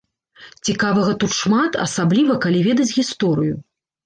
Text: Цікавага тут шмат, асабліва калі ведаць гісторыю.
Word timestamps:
Цікавага 0.69 1.13
тут 1.23 1.31
шмат, 1.41 1.77
асабліва 1.85 2.39
калі 2.47 2.65
ведаць 2.71 2.89
гісторыю. 2.97 3.55